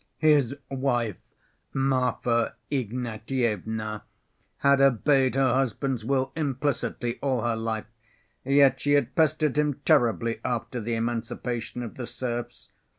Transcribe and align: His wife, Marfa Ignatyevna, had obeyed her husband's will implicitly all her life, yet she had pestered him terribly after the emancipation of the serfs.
His 0.17 0.55
wife, 0.67 1.17
Marfa 1.75 2.55
Ignatyevna, 2.71 4.01
had 4.57 4.81
obeyed 4.81 5.35
her 5.35 5.53
husband's 5.53 6.03
will 6.03 6.31
implicitly 6.35 7.19
all 7.21 7.41
her 7.43 7.55
life, 7.55 7.85
yet 8.43 8.81
she 8.81 8.93
had 8.93 9.13
pestered 9.13 9.59
him 9.59 9.75
terribly 9.85 10.39
after 10.43 10.81
the 10.81 10.95
emancipation 10.95 11.83
of 11.83 11.97
the 11.97 12.07
serfs. 12.07 12.71